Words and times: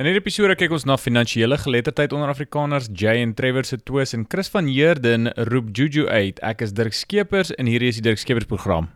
In 0.00 0.06
hierdie 0.08 0.22
episode 0.22 0.54
kyk 0.56 0.72
ons 0.72 0.86
na 0.88 0.94
finansiële 0.96 1.58
geletterdheid 1.60 2.14
onder 2.16 2.30
Afrikaners, 2.32 2.86
Jay 2.96 3.20
en 3.20 3.34
Trevor 3.36 3.66
se 3.68 3.76
twis 3.84 4.14
en 4.16 4.22
Chris 4.32 4.48
van 4.48 4.70
Heerden 4.72 5.28
roep 5.50 5.68
Juju 5.76 6.06
uit. 6.08 6.40
Ek 6.40 6.64
is 6.64 6.72
Dirk 6.72 6.96
Skeepers 6.96 7.52
en 7.60 7.68
hierdie 7.68 7.92
is 7.92 8.00
die 8.00 8.06
Dirk 8.08 8.22
Skeepers 8.22 8.48
program. 8.48 8.88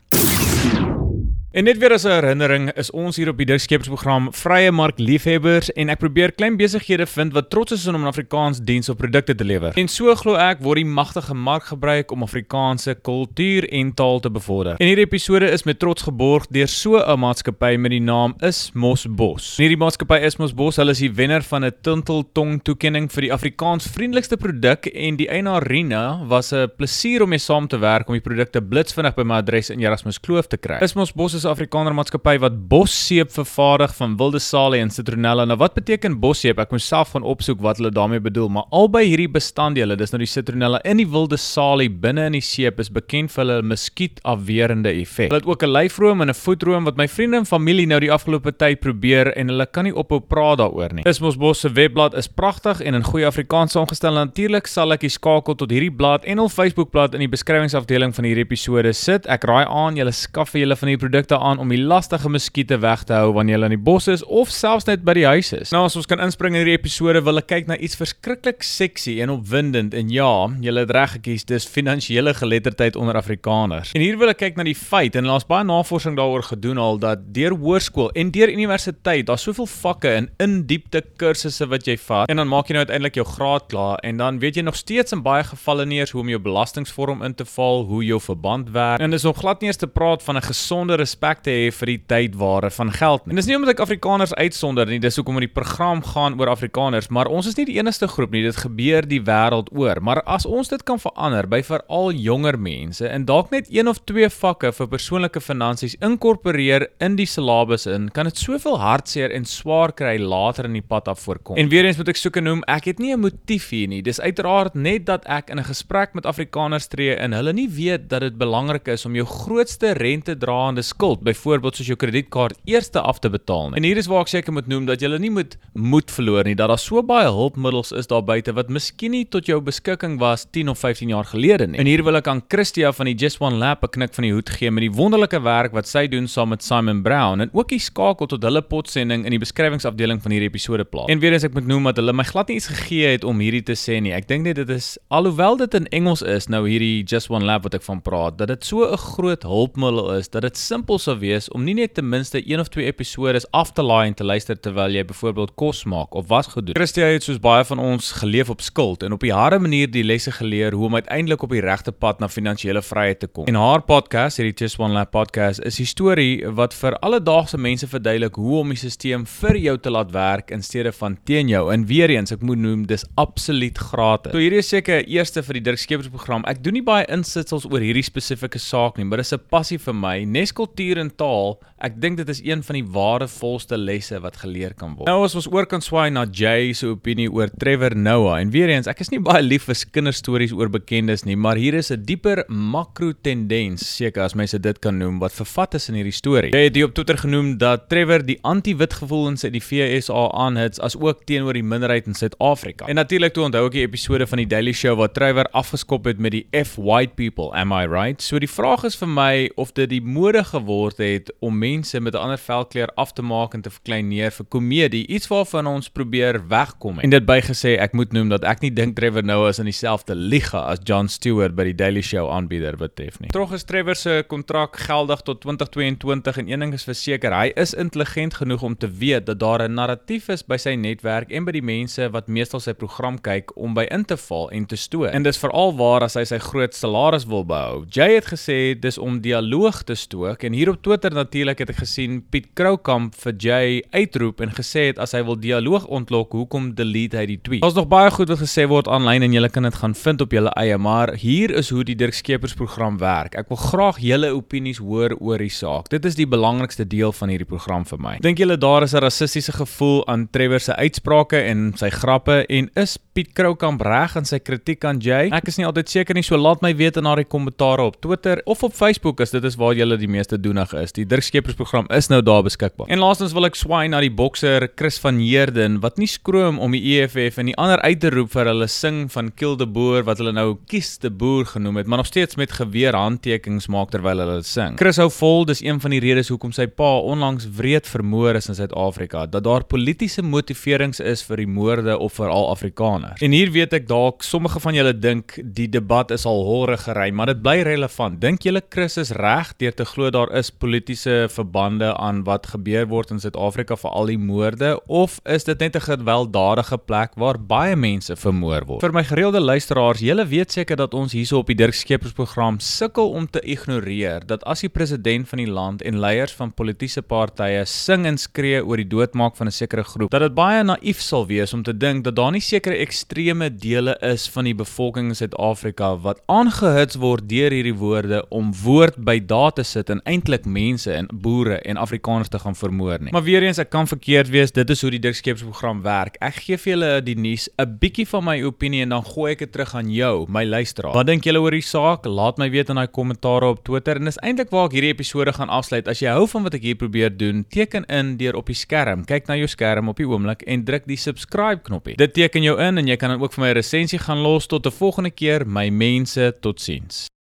En 1.54 1.62
net 1.64 1.78
weer 1.78 1.92
as 1.92 2.02
'n 2.02 2.10
herinnering, 2.10 2.72
is 2.72 2.90
ons 2.90 3.16
hier 3.16 3.28
op 3.28 3.36
die 3.36 3.46
Digskepersprogram 3.46 4.32
vrye 4.32 4.72
mark 4.72 4.98
liefhebbers 4.98 5.72
en 5.72 5.88
ek 5.88 5.98
probeer 5.98 6.32
klein 6.32 6.56
besighede 6.56 7.06
vind 7.06 7.32
wat 7.32 7.50
trots 7.50 7.72
is 7.72 7.86
om 7.86 7.94
in 7.94 8.06
Afrikaans 8.06 8.58
diens 8.58 8.88
of 8.88 8.96
produkte 8.96 9.34
te 9.34 9.44
lewer. 9.44 9.72
En 9.76 9.88
so 9.88 10.14
glo 10.14 10.34
ek 10.34 10.58
word 10.60 10.76
die 10.76 10.84
magtige 10.84 11.34
mark 11.34 11.62
gebruik 11.62 12.10
om 12.10 12.22
Afrikaanse 12.22 12.94
kultuur 12.94 13.68
en 13.70 13.94
taal 13.94 14.20
te 14.20 14.30
bevorder. 14.30 14.74
En 14.78 14.86
hierdie 14.86 15.04
episode 15.04 15.50
is 15.50 15.62
met 15.62 15.78
trots 15.78 16.02
geborg 16.02 16.46
deur 16.50 16.66
so 16.68 16.98
'n 16.98 17.18
maatskappy 17.18 17.76
met 17.76 17.90
die 17.90 18.00
naam 18.00 18.34
Is 18.40 18.70
Mos 18.74 19.06
Bos. 19.08 19.56
Hierdie 19.56 19.78
maatskappy 19.78 20.24
Is 20.24 20.36
Mos 20.36 20.54
Bos, 20.54 20.76
hulle 20.76 20.90
is 20.90 20.98
die 20.98 21.14
wenner 21.14 21.42
van 21.42 21.64
'n 21.64 21.72
Tinteltong 21.82 22.62
toekenning 22.64 23.08
vir 23.12 23.20
die 23.20 23.32
Afrikaans 23.32 23.86
vriendelikste 23.86 24.36
produk 24.36 24.86
en 24.86 25.16
die 25.16 25.28
eienaar 25.28 25.62
Rina 25.62 26.26
was 26.26 26.52
'n 26.52 26.68
plesier 26.76 27.22
om 27.22 27.28
mee 27.28 27.38
saam 27.38 27.68
te 27.68 27.78
werk 27.78 28.08
om 28.08 28.14
die 28.14 28.20
produkte 28.20 28.60
blitsvinnig 28.60 29.14
by 29.14 29.22
my 29.22 29.34
adres 29.34 29.70
in 29.70 29.80
Erasmus 29.80 30.20
Kloof 30.20 30.48
te 30.48 30.56
kry. 30.56 30.82
Is 30.82 30.94
Mos 30.94 31.12
Bos 31.12 31.34
is 31.34 31.43
'n 31.44 31.50
Afrikaner 31.50 31.94
maatskappy 31.94 32.38
wat 32.38 32.68
bosseep 32.68 33.30
vervaardig 33.32 33.94
van 33.96 34.16
wilde 34.16 34.38
salie 34.38 34.80
en 34.80 34.90
sitronella. 34.90 35.44
Nou 35.44 35.56
wat 35.58 35.74
beteken 35.74 36.20
bosseep? 36.20 36.58
Ek 36.58 36.70
moes 36.70 36.86
self 36.86 37.12
gaan 37.12 37.22
opsoek 37.22 37.60
wat 37.60 37.76
hulle 37.76 37.90
daarmee 37.90 38.20
bedoel, 38.20 38.48
maar 38.48 38.64
albei 38.70 39.04
hierdie 39.08 39.28
bestanddele, 39.28 39.96
dis 39.96 40.10
nou 40.12 40.18
die 40.18 40.30
sitronella 40.30 40.80
en 40.84 40.96
die 40.96 41.08
wilde 41.08 41.36
salie 41.36 41.90
binne 41.90 42.26
in 42.26 42.32
die 42.32 42.40
seep 42.40 42.80
is 42.80 42.90
bekend 42.90 43.32
vir 43.32 43.44
hulle 43.44 43.62
muskietafwerende 43.62 44.90
effek. 44.90 45.30
Hulle 45.30 45.40
het 45.40 45.46
ook 45.46 45.62
'n 45.62 45.72
lyfroom 45.72 46.20
en 46.20 46.28
'n 46.30 46.34
voetroom 46.34 46.84
wat 46.84 46.96
my 46.96 47.08
vriende 47.08 47.36
en 47.36 47.46
familie 47.46 47.86
nou 47.86 48.00
die 48.00 48.12
afgelope 48.12 48.52
tyd 48.56 48.80
probeer 48.80 49.36
en 49.36 49.48
hulle 49.48 49.66
kan 49.66 49.84
nie 49.84 49.94
ophou 49.94 50.20
praat 50.20 50.58
daaroor 50.58 50.92
nie. 50.92 51.04
Ismos 51.04 51.36
Bos 51.36 51.60
se 51.60 51.68
webblad 51.68 52.14
is 52.14 52.28
pragtig 52.28 52.80
en 52.80 52.94
in 52.94 53.04
goeie 53.04 53.26
Afrikaans 53.26 53.72
saamgestel. 53.72 54.14
Natuurlik 54.14 54.66
sal 54.66 54.92
ek 54.92 55.00
die 55.00 55.08
skakel 55.08 55.54
tot 55.54 55.70
hierdie 55.70 55.92
blad 55.94 56.24
en 56.24 56.38
hul 56.38 56.48
Facebookblad 56.48 57.14
in 57.14 57.20
die 57.20 57.28
beskrywingsafdeling 57.28 58.14
van 58.14 58.24
hierdie 58.24 58.44
episode 58.44 58.92
sit. 58.92 59.26
Ek 59.26 59.44
raai 59.44 59.64
aan 59.66 59.96
julle 59.96 60.12
skaf 60.12 60.50
vir 60.54 60.64
julle 60.64 60.76
van 60.76 60.88
hierdie 60.88 61.08
produkte 61.08 61.33
aan 61.38 61.58
om 61.58 61.68
die 61.68 61.80
lastige 61.80 62.28
muskiete 62.28 62.78
weg 62.82 63.04
te 63.08 63.16
hou 63.16 63.32
wanneer 63.36 63.58
jy 63.58 63.70
in 63.70 63.76
die 63.76 63.84
bos 63.86 64.08
is 64.08 64.24
of 64.24 64.50
selfs 64.52 64.86
net 64.88 65.04
by 65.06 65.14
die 65.18 65.26
huis 65.26 65.52
is. 65.56 65.72
Nou 65.74 65.84
as 65.88 65.96
ons 65.96 66.08
kan 66.10 66.22
inspring 66.22 66.54
in 66.54 66.62
hierdie 66.62 66.76
episode 66.78 67.22
wil 67.26 67.40
ek 67.40 67.48
kyk 67.50 67.70
na 67.70 67.76
iets 67.76 67.98
verskriklik 67.98 68.64
seksie 68.66 69.20
en 69.24 69.32
opwindend 69.34 69.94
en 69.94 70.10
ja, 70.12 70.30
jy 70.62 70.74
het 70.78 70.92
reg 70.94 71.16
gekies, 71.18 71.46
dis 71.48 71.66
finansiële 71.68 72.34
geletterdheid 72.34 72.96
onder 72.96 73.18
Afrikaners. 73.20 73.92
En 73.94 74.04
hier 74.04 74.18
wil 74.20 74.32
ek 74.32 74.42
kyk 74.42 74.58
na 74.58 74.66
die 74.66 74.76
feit 74.78 75.16
en 75.16 75.28
daar's 75.28 75.46
baie 75.48 75.64
navorsing 75.66 76.18
daaroor 76.18 76.46
gedoen 76.50 76.78
al 76.78 76.98
dat 77.02 77.26
deur 77.36 77.56
hoërskool 77.58 78.12
en 78.18 78.32
deur 78.34 78.52
universiteit, 78.52 79.26
daar's 79.26 79.46
soveel 79.46 79.68
vakke 79.70 80.14
en 80.14 80.30
in-diepte 80.42 81.04
kursusse 81.20 81.68
wat 81.70 81.88
jy 81.88 81.96
vat 82.06 82.30
en 82.30 82.40
dan 82.40 82.50
maak 82.50 82.68
jy 82.68 82.78
nou 82.78 82.84
uiteindelik 82.84 83.18
jou 83.20 83.26
graad 83.28 83.68
klaar 83.72 84.02
en 84.06 84.20
dan 84.20 84.40
weet 84.42 84.58
jy 84.60 84.64
nog 84.66 84.76
steeds 84.76 85.14
in 85.16 85.22
baie 85.24 85.44
gevalle 85.44 85.86
nie 85.86 86.00
eens 86.00 86.14
hoe 86.14 86.22
om 86.22 86.32
jou 86.32 86.40
belastingvorm 86.42 87.22
in 87.26 87.34
te 87.34 87.46
val, 87.54 87.84
hoe 87.88 88.02
jou 88.04 88.20
verband 88.20 88.70
werk. 88.74 89.02
En 89.02 89.10
dis 89.10 89.22
nog 89.26 89.38
glad 89.38 89.60
nie 89.60 89.70
eens 89.70 89.80
te 89.80 89.90
praat 89.90 90.22
van 90.22 90.36
'n 90.36 90.42
gesonde 90.42 90.94
respek 90.94 91.23
te 91.44 91.50
hê 91.50 91.70
vir 91.72 91.86
die 91.86 91.98
tydware 92.06 92.70
van 92.70 92.92
geld. 92.92 93.24
En 93.28 93.36
dis 93.36 93.46
nie 93.48 93.56
omdat 93.56 93.74
ek 93.74 93.80
Afrikaners 93.84 94.34
uitsonder 94.34 94.86
nie, 94.86 95.00
dis 95.02 95.16
hoekom 95.16 95.40
die 95.40 95.48
program 95.48 96.02
gaan 96.04 96.36
oor 96.40 96.52
Afrikaners, 96.52 97.08
maar 97.08 97.30
ons 97.32 97.46
is 97.46 97.56
nie 97.56 97.66
die 97.66 97.78
enigste 97.78 98.08
groep 98.08 98.34
nie, 98.34 98.42
dit 98.44 98.56
gebeur 98.56 99.06
die 99.08 99.20
wêreld 99.24 99.70
oor. 99.72 100.00
Maar 100.04 100.22
as 100.26 100.46
ons 100.46 100.68
dit 100.68 100.82
kan 100.84 101.00
verander 101.00 101.48
by 101.50 101.62
veral 101.64 102.12
jonger 102.12 102.58
mense 102.60 103.08
en 103.08 103.24
dalk 103.24 103.50
net 103.54 103.70
een 103.72 103.88
of 103.88 104.02
twee 104.04 104.28
vakke 104.28 104.72
vir 104.72 104.90
persoonlike 104.92 105.40
finansies 105.40 105.96
inkorporeer 106.04 106.88
in 107.00 107.16
die 107.16 107.28
syllabus 107.28 107.88
in, 107.90 108.10
kan 108.14 108.28
dit 108.28 108.38
soveel 108.38 108.78
hartseer 108.82 109.32
en 109.34 109.48
swaar 109.48 109.94
kry 109.96 110.18
later 110.20 110.68
in 110.68 110.76
die 110.76 110.84
pad 110.84 111.08
af 111.08 111.24
voorkom. 111.24 111.56
En 111.56 111.72
weer 111.72 111.88
eens 111.88 111.98
moet 112.00 112.12
ek 112.12 112.20
soeke 112.20 112.42
noem, 112.44 112.62
ek 112.68 112.90
het 112.92 112.98
nie 112.98 113.14
'n 113.14 113.20
motief 113.20 113.70
hier 113.70 113.88
nie. 113.88 114.02
Dis 114.02 114.20
uiteraard 114.20 114.74
net 114.74 115.06
dat 115.06 115.24
ek 115.26 115.50
in 115.50 115.58
'n 115.58 115.64
gesprek 115.64 116.14
met 116.14 116.26
Afrikaners 116.26 116.88
tree 116.88 117.14
en 117.14 117.32
hulle 117.32 117.52
nie 117.52 117.68
weet 117.68 118.08
dat 118.08 118.20
dit 118.20 118.38
belangrik 118.38 118.88
is 118.88 119.06
om 119.06 119.14
jou 119.14 119.26
grootste 119.26 119.92
rentedraende 119.92 120.82
skuld, 120.82 121.13
byvoorbeeld 121.22 121.76
soos 121.76 121.86
jou 121.86 121.96
kredietkaart 121.96 122.58
eerste 122.64 123.00
af 123.00 123.18
te 123.18 123.30
betaal 123.30 123.70
nie. 123.70 123.76
En 123.76 123.82
hier 123.82 123.96
is 123.96 124.06
waar 124.10 124.24
ek 124.24 124.32
seker 124.32 124.52
moet 124.52 124.66
noem 124.66 124.86
dat 124.86 125.00
jy 125.00 125.08
nie 125.18 125.30
moet 125.30 125.56
moed 125.74 126.10
verloor 126.10 126.44
nie 126.44 126.54
dat 126.54 126.68
daar 126.68 126.78
so 126.78 127.02
baie 127.02 127.28
hulpmiddels 127.30 127.92
is 127.92 128.06
daar 128.06 128.24
buite 128.24 128.52
wat 128.52 128.68
miskien 128.68 129.14
nie 129.14 129.24
tot 129.24 129.46
jou 129.46 129.60
beskikking 129.60 130.18
was 130.18 130.46
10 130.50 130.68
of 130.68 130.78
15 130.78 131.08
jaar 131.08 131.24
gelede 131.24 131.66
nie. 131.66 131.78
En 131.78 131.86
hier 131.86 132.02
wil 132.04 132.16
ek 132.16 132.28
aan 132.30 132.42
Christia 132.48 132.92
van 132.92 133.06
die 133.06 133.14
Just 133.14 133.40
One 133.40 133.56
Lab 133.56 133.84
'n 133.84 133.88
knik 133.88 134.14
van 134.14 134.24
die 134.24 134.32
hoed 134.32 134.50
gee 134.50 134.70
met 134.70 134.82
die 134.82 134.92
wonderlike 134.92 135.40
werk 135.42 135.72
wat 135.72 135.88
sy 135.88 136.06
doen 136.08 136.28
saam 136.28 136.48
met 136.48 136.62
Simon 136.62 137.02
Brown 137.02 137.40
en 137.40 137.50
ook 137.52 137.68
die 137.68 137.78
skakel 137.78 138.26
tot 138.26 138.42
hulle 138.42 138.62
potsending 138.62 139.24
in 139.24 139.30
die 139.30 139.38
beskrywingsafdeling 139.38 140.22
van 140.22 140.30
hierdie 140.30 140.48
episode 140.48 140.84
plaas. 140.84 141.08
En 141.08 141.18
weer 141.18 141.32
eens 141.32 141.44
ek 141.44 141.54
moet 141.54 141.66
noem 141.66 141.84
dat 141.84 141.96
hulle 141.96 142.12
my 142.12 142.24
glad 142.24 142.48
nie 142.48 142.56
iets 142.56 142.70
gegee 142.72 143.12
het 143.14 143.24
om 143.24 143.38
hierdie 143.38 143.62
te 143.62 143.76
sê 143.76 144.00
nie. 144.00 144.12
Ek 144.12 144.28
dink 144.28 144.44
net 144.44 144.56
dit 144.56 144.70
is 144.70 144.98
alhoewel 145.08 145.56
dit 145.56 145.74
in 145.74 145.86
Engels 145.88 146.22
is 146.22 146.48
nou 146.48 146.64
hierdie 146.68 147.04
Just 147.04 147.30
One 147.30 147.44
Lab 147.44 147.64
wat 147.66 147.74
ek 147.74 147.84
van 147.86 148.00
praat, 148.04 148.38
dat 148.38 148.48
dit 148.48 148.64
so 148.64 148.84
'n 148.84 148.96
groot 148.96 149.42
hulpmiddel 149.42 150.12
is 150.18 150.28
dat 150.28 150.42
dit 150.42 150.56
simpel 150.56 150.93
sou 150.98 151.16
wees 151.18 151.48
om 151.50 151.64
nie 151.64 151.74
net 151.74 151.94
ten 151.94 152.08
minste 152.08 152.42
een 152.50 152.60
of 152.60 152.68
twee 152.68 152.86
episode 152.86 153.40
af 153.50 153.72
te 153.72 153.82
laai 153.82 154.06
en 154.06 154.14
te 154.14 154.24
luister 154.24 154.56
terwyl 154.56 154.94
jy 154.94 155.04
byvoorbeeld 155.04 155.54
kos 155.54 155.84
maak 155.84 156.14
of 156.14 156.28
was 156.28 156.46
gedoen. 156.46 156.74
Christia 156.74 157.06
het 157.12 157.22
soos 157.22 157.40
baie 157.40 157.64
van 157.64 157.78
ons 157.78 158.12
geleef 158.12 158.50
op 158.50 158.60
skuld 158.60 159.02
en 159.02 159.12
op 159.12 159.20
die 159.20 159.32
harde 159.32 159.58
manier 159.58 159.90
die 159.90 160.04
lesse 160.04 160.32
geleer 160.32 160.72
hoe 160.72 160.86
om 160.86 160.94
uiteindelik 160.94 161.42
op 161.42 161.50
die 161.50 161.60
regte 161.60 161.92
pad 161.92 162.20
na 162.20 162.28
finansiële 162.28 162.82
vryheid 162.82 163.20
te 163.20 163.26
kom. 163.26 163.46
En 163.46 163.54
haar 163.54 163.82
podcast, 163.82 164.36
hierdie 164.36 164.54
Just 164.64 164.78
One 164.78 164.94
Lap 164.94 165.10
podcast, 165.10 165.60
is 165.60 165.80
'n 165.80 165.84
storie 165.86 166.46
wat 166.48 166.74
vir 166.74 166.98
alledaagse 166.98 167.58
mense 167.58 167.86
verduidelik 167.86 168.34
hoe 168.34 168.58
om 168.60 168.68
die 168.68 168.76
stelsel 168.76 169.24
vir 169.44 169.56
jou 169.56 169.74
te 169.78 169.90
laat 169.90 170.12
werk 170.14 170.50
in 170.50 170.62
steede 170.62 170.92
van 170.92 171.16
teen 171.24 171.48
jou. 171.48 171.72
En 171.72 171.86
weer 171.86 172.10
eens, 172.10 172.32
ek 172.32 172.42
moet 172.42 172.58
noem, 172.58 172.86
dis 172.86 173.04
absoluut 173.20 173.78
gratis. 173.78 174.32
So 174.32 174.38
hierdie 174.38 174.58
is 174.62 174.68
seker 174.68 175.04
eerste 175.04 175.42
vir 175.42 175.58
die 175.58 175.64
Dirk 175.68 175.78
Skeepers 175.78 176.08
program. 176.08 176.44
Ek 176.50 176.62
doen 176.64 176.72
nie 176.78 176.84
baie 176.84 177.06
insitsels 177.12 177.66
oor 177.70 177.80
hierdie 177.84 178.04
spesifieke 178.04 178.58
saak 178.58 178.98
nie, 178.98 179.04
maar 179.04 179.18
dit 179.18 179.26
is 179.26 179.32
'n 179.32 179.42
passie 179.50 179.78
vir 179.78 179.94
my. 179.94 180.24
Neskultuur 180.24 180.83
en 180.92 181.10
taal 181.16 181.58
Ek 181.84 181.98
dink 182.00 182.16
dit 182.16 182.28
is 182.32 182.38
een 182.40 182.62
van 182.64 182.78
die 182.78 182.84
waardevolste 182.94 183.76
lesse 183.76 184.16
wat 184.24 184.38
geleer 184.40 184.72
kan 184.78 184.94
word. 184.96 185.04
Nou 185.10 185.26
as 185.26 185.34
ons 185.36 185.48
oor 185.52 185.66
kan 185.68 185.82
swaai 185.84 186.08
na 186.14 186.22
Jay 186.24 186.72
se 186.72 186.86
opinie 186.88 187.26
oor 187.28 187.50
Trevor 187.60 187.92
Noah 187.92 188.38
en 188.40 188.52
weer 188.54 188.70
eens, 188.72 188.86
ek 188.88 189.02
is 189.04 189.10
nie 189.12 189.20
baie 189.20 189.42
lief 189.44 189.66
vir 189.68 189.76
kinderstories 189.92 190.54
oor 190.56 190.70
bekendes 190.72 191.26
nie, 191.28 191.36
maar 191.36 191.60
hier 191.60 191.76
is 191.76 191.90
'n 191.92 192.00
dieper 192.08 192.44
makro 192.48 193.12
tendens, 193.12 193.84
seker 193.84 194.22
as 194.24 194.34
mense 194.34 194.58
dit 194.58 194.78
kan 194.80 194.96
noem, 194.96 195.18
wat 195.18 195.32
vervat 195.32 195.74
is 195.74 195.88
in 195.88 195.96
hierdie 195.96 196.14
storie. 196.14 196.52
Jy 196.52 196.64
het 196.64 196.82
op 196.84 196.94
Twitter 196.94 197.18
genoem 197.18 197.58
dat 197.58 197.88
Trevor 197.88 198.24
die 198.24 198.38
anti-wit 198.42 198.94
gevoelens 198.94 199.44
uit 199.44 199.52
die 199.52 199.60
FSA 199.60 200.30
aanhits 200.32 200.80
as 200.80 200.96
ook 200.96 201.26
teenoor 201.26 201.52
die 201.52 201.62
minderheid 201.62 202.06
in 202.06 202.14
Suid-Afrika. 202.14 202.86
En 202.86 202.94
natuurlik 202.94 203.34
toe 203.34 203.44
onthou 203.44 203.66
ek 203.66 203.72
die 203.72 203.84
episode 203.84 204.26
van 204.26 204.38
die 204.38 204.46
Daily 204.46 204.72
Show 204.72 204.96
waar 204.96 205.12
Trevor 205.12 205.48
afgeskop 205.52 206.04
het 206.06 206.18
met 206.18 206.32
die 206.32 206.46
F 206.52 206.76
white 206.76 207.12
people, 207.14 207.52
am 207.52 207.72
I 207.72 207.84
right? 207.84 208.22
So 208.22 208.38
die 208.38 208.48
vraag 208.48 208.84
is 208.84 208.96
vir 208.96 209.08
my 209.08 209.50
of 209.56 209.72
dit 209.74 209.90
die 209.90 210.00
mode 210.00 210.44
geword 210.44 210.73
het 210.96 211.32
om 211.40 211.58
mense 211.58 212.00
met 212.00 212.14
'n 212.14 212.16
ander 212.16 212.38
velkleur 212.38 212.90
af 212.94 213.12
te 213.12 213.22
maak 213.22 213.54
en 213.54 213.62
te 213.62 213.70
verkleineer 213.70 214.30
vir 214.30 214.46
komedie, 214.48 215.06
iets 215.06 215.26
waarvan 215.26 215.66
ons 215.66 215.88
probeer 215.88 216.48
wegkom. 216.48 216.98
En 217.00 217.10
dit 217.10 217.26
bygesê, 217.26 217.78
ek 217.78 217.92
moet 217.92 218.12
noem 218.12 218.28
dat 218.28 218.44
ek 218.44 218.60
nie 218.60 218.72
dink 218.72 218.96
Trevor 218.96 219.24
Noah 219.24 219.48
is 219.48 219.58
in 219.58 219.64
dieselfde 219.64 220.14
liga 220.14 220.58
as 220.58 220.78
Jon 220.82 221.08
Stewart 221.08 221.54
by 221.54 221.64
die 221.64 221.74
Daily 221.74 222.02
Show 222.02 222.30
aanbieder 222.30 222.76
betref 222.76 223.20
nie. 223.20 223.30
Trog 223.30 223.52
is 223.52 223.64
Trevor 223.64 223.94
se 223.94 224.24
kontrak 224.26 224.76
geldig 224.76 225.20
tot 225.20 225.40
2022 225.40 226.36
en 226.38 226.48
een 226.48 226.60
ding 226.60 226.72
is 226.72 226.84
verseker, 226.84 227.32
hy 227.32 227.52
is 227.56 227.74
intelligent 227.74 228.34
genoeg 228.34 228.62
om 228.62 228.76
te 228.76 228.90
weet 228.90 229.26
dat 229.26 229.40
daar 229.40 229.62
'n 229.62 229.74
narratief 229.74 230.28
is 230.28 230.42
by 230.42 230.56
sy 230.56 230.74
netwerk 230.74 231.30
en 231.30 231.44
by 231.44 231.52
die 231.52 231.62
mense 231.62 232.10
wat 232.10 232.28
meestal 232.28 232.60
sy 232.60 232.72
program 232.72 233.18
kyk 233.20 233.56
om 233.56 233.74
by 233.74 233.86
in 233.90 234.04
te 234.04 234.16
val 234.16 234.50
en 234.50 234.66
te 234.66 234.76
stoor. 234.76 235.08
En 235.08 235.22
dis 235.22 235.38
veral 235.38 235.74
waar 235.76 236.02
as 236.02 236.14
hy 236.14 236.24
sy 236.24 236.38
groot 236.38 236.74
salaris 236.74 237.26
wil 237.26 237.44
behou. 237.44 237.84
Jay 237.90 238.14
het 238.14 238.26
gesê 238.26 238.78
dis 238.78 238.98
om 238.98 239.20
dialoog 239.20 239.82
te 239.82 239.94
stook 239.94 240.42
en 240.42 240.52
hier 240.52 240.63
op 240.70 240.82
Twitter 240.82 241.14
natuurlik 241.14 241.58
het 241.58 241.70
ek 241.72 241.80
gesien 241.82 242.20
Piet 242.30 242.46
Kroukamp 242.54 243.14
vir 243.18 243.34
Jay 243.42 243.82
uitroep 243.94 244.40
en 244.44 244.52
gesê 244.54 244.86
het 244.90 244.98
as 245.02 245.14
hy 245.16 245.22
wil 245.26 245.36
dialoog 245.40 245.86
ontlok, 245.86 246.32
hoekom 246.36 246.70
delete 246.78 247.18
hy 247.18 247.24
die 247.26 247.38
tweet. 247.42 247.62
Daar's 247.64 247.76
nog 247.78 247.88
baie 247.90 248.12
goed 248.14 248.30
wat 248.30 248.42
gesê 248.42 248.66
word 248.70 248.88
aanlyn 248.88 249.26
en 249.26 249.34
julle 249.34 249.50
kan 249.50 249.66
dit 249.66 249.78
gaan 249.80 249.96
vind 249.98 250.22
op 250.24 250.36
julle 250.36 250.52
eie, 250.60 250.78
maar 250.78 251.14
hier 251.20 251.50
is 251.50 251.72
hoe 251.74 251.82
die 251.84 251.96
Dirk 251.98 252.14
Skeepers 252.14 252.54
program 252.54 253.00
werk. 253.02 253.34
Ek 253.40 253.50
wil 253.52 253.60
graag 253.60 253.98
julle 254.04 254.30
opinies 254.36 254.78
hoor 254.78 255.16
oor 255.18 255.42
die 255.42 255.50
saak. 255.52 255.90
Dit 255.92 256.06
is 256.08 256.18
die 256.18 256.28
belangrikste 256.30 256.86
deel 256.86 257.12
van 257.12 257.32
hierdie 257.34 257.48
program 257.48 257.84
vir 257.88 258.00
my. 258.00 258.14
Dink 258.24 258.38
julle 258.42 258.58
daar 258.60 258.86
is 258.86 258.94
'n 258.94 259.02
rassistiese 259.04 259.52
gevoel 259.52 260.06
aan 260.06 260.28
Trevor 260.30 260.60
se 260.60 260.76
uitsprake 260.76 261.40
en 261.50 261.72
sy 261.76 261.90
grappe 261.90 262.46
en 262.48 262.70
is 262.74 262.98
Piet 263.12 263.32
Kroukamp 263.32 263.80
reg 263.80 264.16
in 264.16 264.24
sy 264.24 264.38
kritiek 264.38 264.84
aan 264.84 264.98
Jay? 264.98 265.28
Ek 265.30 265.48
is 265.48 265.56
nie 265.56 265.66
altyd 265.66 265.88
seker 265.88 266.14
nie, 266.14 266.22
so 266.22 266.36
laat 266.36 266.62
my 266.62 266.74
weet 266.76 266.96
in 266.96 267.04
daardie 267.04 267.28
kommentaare 267.28 267.82
op 267.82 268.00
Twitter 268.00 268.40
of 268.44 268.62
op 268.62 268.72
Facebook 268.72 269.20
as 269.20 269.30
dit 269.30 269.44
is 269.44 269.56
waar 269.56 269.74
julle 269.74 269.96
die 269.96 270.08
meeste 270.08 270.40
doen 270.40 270.53
aldoenig 270.54 270.82
is. 270.82 270.92
Die 270.92 271.06
Dirk 271.06 271.22
Skeepers 271.22 271.54
program 271.54 271.86
is 271.90 272.08
nou 272.08 272.22
daar 272.22 272.42
beskikbaar. 272.42 272.88
En 272.88 272.98
laastens 273.02 273.32
wil 273.34 273.46
ek 273.48 273.56
swaai 273.58 273.88
na 273.88 274.00
die 274.00 274.12
bokser 274.12 274.68
Chris 274.76 274.98
van 275.02 275.18
Heerden 275.18 275.80
wat 275.82 275.98
nie 275.98 276.08
skroom 276.08 276.58
om 276.62 276.72
die 276.74 276.82
EFF 276.94 277.38
en 277.38 277.50
die 277.50 277.56
ander 277.56 277.80
uit 277.82 278.00
te 278.00 278.10
roep 278.10 278.32
vir 278.32 278.50
hulle 278.50 278.68
sing 278.68 279.10
van 279.12 279.30
Kill 279.34 279.56
the 279.58 279.66
Boer 279.66 280.04
wat 280.06 280.20
hulle 280.22 280.32
nou 280.34 280.56
Kies 280.70 280.98
the 281.02 281.10
Boer 281.10 281.46
genoem 281.46 281.80
het, 281.80 281.86
maar 281.86 282.02
nog 282.02 282.10
steeds 282.10 282.36
met 282.36 282.52
geweer 282.52 282.94
handtekens 282.94 283.68
maak 283.68 283.90
terwyl 283.90 284.22
hulle 284.22 284.42
sing. 284.46 284.78
Chris 284.78 284.98
hou 285.00 285.10
vol, 285.12 285.44
dis 285.48 285.62
een 285.64 285.80
van 285.82 285.94
die 285.94 286.02
redes 286.02 286.30
hoekom 286.32 286.54
sy 286.54 286.66
pa 286.66 286.94
onlangs 287.02 287.48
wreed 287.58 287.88
vermoor 287.88 288.38
is 288.38 288.48
in 288.50 288.58
Suid-Afrika, 288.58 289.26
dat 289.26 289.44
daar 289.46 289.66
politieke 289.66 290.22
motiverings 290.22 291.00
is 291.00 291.22
vir 291.26 291.42
die 291.42 291.48
moorde 291.50 291.96
op 291.98 292.12
veral 292.14 292.50
Afrikaners. 292.52 293.22
En 293.24 293.34
hier 293.34 293.52
weet 293.54 293.74
ek 293.76 293.88
dalk 293.88 294.24
sommige 294.26 294.60
van 294.62 294.76
julle 294.76 294.94
dink 294.94 295.36
die 295.56 295.68
debat 295.70 296.10
is 296.14 296.26
al 296.28 296.44
holre 296.46 296.76
gery, 296.80 297.10
maar 297.14 297.32
dit 297.32 297.42
bly 297.42 297.60
relevant. 297.66 298.20
Dink 298.22 298.44
julle 298.46 298.62
Chris 298.70 298.98
is 299.00 299.14
reg 299.16 299.54
deur 299.60 299.74
te 299.74 299.86
glo 299.88 300.10
daar 300.14 300.32
is 300.36 300.43
politieke 300.50 301.28
verbande 301.30 301.94
aan 301.96 302.22
wat 302.24 302.46
gebeur 302.46 302.86
word 302.90 303.10
in 303.10 303.20
Suid-Afrika 303.20 303.76
vir 303.76 303.90
al 303.90 304.06
die 304.06 304.18
moorde 304.18 304.80
of 304.86 305.20
is 305.24 305.44
dit 305.44 305.58
net 305.60 305.76
'n 305.76 305.80
gewelddadige 305.80 306.78
plek 306.78 307.14
waar 307.16 307.38
baie 307.38 307.76
mense 307.76 308.16
vermoor 308.16 308.64
word? 308.66 308.80
Vir 308.80 308.92
my 308.92 309.04
gereelde 309.04 309.40
luisteraars, 309.40 310.00
julle 310.00 310.26
weet 310.26 310.52
seker 310.52 310.76
dat 310.76 310.94
ons 310.94 311.12
hierso 311.12 311.38
op 311.38 311.46
die 311.46 311.54
Dirk 311.54 311.74
Skeepers 311.74 312.12
program 312.12 312.58
sukkel 312.60 313.10
om 313.10 313.30
te 313.30 313.40
ignoreer 313.40 314.26
dat 314.26 314.44
as 314.44 314.60
die 314.60 314.68
president 314.68 315.28
van 315.28 315.38
die 315.38 315.50
land 315.50 315.82
en 315.82 315.98
leiers 315.98 316.32
van 316.32 316.52
politieke 316.52 317.02
partye 317.02 317.64
sing 317.64 318.06
en 318.06 318.18
skree 318.18 318.64
oor 318.64 318.76
die 318.76 318.88
doodmaak 318.88 319.36
van 319.36 319.46
'n 319.46 319.52
sekere 319.52 319.84
groep, 319.84 320.10
dat 320.10 320.20
dit 320.20 320.34
baie 320.34 320.64
naïef 320.64 321.00
sal 321.00 321.26
wees 321.26 321.52
om 321.54 321.62
te 321.62 321.76
dink 321.76 322.04
dat 322.04 322.16
daar 322.16 322.32
nie 322.32 322.40
sekere 322.40 322.76
ekstreme 322.76 323.50
dele 323.50 323.96
is 324.00 324.28
van 324.28 324.44
die 324.44 324.54
bevolking 324.54 325.08
in 325.08 325.14
Suid-Afrika 325.14 325.96
wat 325.96 326.20
aangehits 326.26 326.96
word 326.96 327.28
deur 327.28 327.50
hierdie 327.50 327.76
woorde 327.78 328.24
om 328.30 328.52
woord 328.64 328.96
by 328.96 329.18
daad 329.20 329.56
te 329.56 329.62
sit 329.62 329.90
en 329.90 330.00
eintlik 330.04 330.33
mense 330.42 330.90
en 330.90 331.06
boere 331.14 331.60
en 331.62 331.78
Afrikaners 331.78 332.28
te 332.28 332.38
gaan 332.42 332.56
vermoor 332.58 332.98
nie. 333.00 333.12
Maar 333.14 333.22
weer 333.22 333.46
eens, 333.46 333.60
ek 333.62 333.70
kan 333.70 333.86
verkeerd 333.86 334.28
wees. 334.34 334.50
Dit 334.52 334.70
is 334.70 334.82
hoe 334.82 334.90
die 334.90 334.98
Dirk 334.98 335.14
Skeepers 335.14 335.46
program 335.46 335.82
werk. 335.86 336.18
Ek 336.18 336.34
gee 336.42 336.58
vir 336.58 336.72
julle 336.72 336.90
die 337.06 337.14
nuus, 337.14 337.48
'n 337.58 337.78
bietjie 337.78 338.06
van 338.10 338.24
my 338.24 338.42
opinie 338.42 338.82
en 338.82 338.88
dan 338.88 339.04
gooi 339.04 339.32
ek 339.32 339.38
dit 339.38 339.52
terug 339.52 339.74
aan 339.74 339.90
jou, 339.90 340.26
my 340.28 340.44
luisteraar. 340.44 340.94
Wat 340.94 341.06
dink 341.06 341.24
julle 341.24 341.40
oor 341.40 341.54
die 341.54 341.62
saak? 341.62 342.04
Laat 342.04 342.38
my 342.38 342.50
weet 342.50 342.68
in 342.68 342.76
daai 342.76 342.90
kommentare 342.90 343.46
op 343.46 343.64
Twitter 343.64 343.96
en 343.96 344.04
dis 344.04 344.18
eintlik 344.18 344.50
waar 344.50 344.66
ek 344.66 344.72
hierdie 344.72 344.92
episode 344.92 345.32
gaan 345.32 345.48
afsluit. 345.48 345.88
As 345.88 346.00
jy 346.00 346.10
hou 346.10 346.26
van 346.26 346.42
wat 346.42 346.54
ek 346.54 346.62
hier 346.62 346.76
probeer 346.76 347.16
doen, 347.16 347.44
teken 347.48 347.84
in 347.86 348.16
deur 348.16 348.36
op 348.36 348.46
die 348.46 348.58
skerm. 348.58 349.04
Kyk 349.04 349.28
na 349.28 349.36
jou 349.36 349.46
skerm 349.46 349.88
op 349.88 349.96
die 349.96 350.08
oomblik 350.08 350.42
en 350.42 350.64
druk 350.64 350.86
die 350.86 350.96
subscribe 350.96 351.62
knoppie. 351.62 351.96
Dit 351.96 352.14
teken 352.14 352.42
jou 352.42 352.58
in 352.60 352.78
en 352.78 352.86
jy 352.86 352.96
kan 352.96 353.10
dan 353.10 353.22
ook 353.22 353.32
vir 353.32 353.44
my 353.44 353.50
'n 353.50 353.54
resensie 353.54 353.98
gaan 353.98 354.22
los 354.22 354.46
tot 354.46 354.66
'n 354.66 354.70
volgende 354.70 355.10
keer, 355.10 355.46
my 355.46 355.70
mense. 355.70 356.34
Totsiens. 356.40 357.13